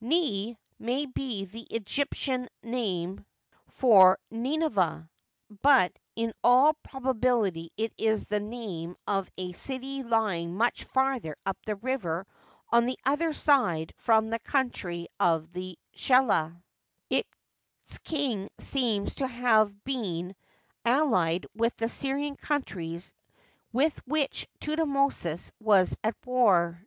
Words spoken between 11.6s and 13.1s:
the river on the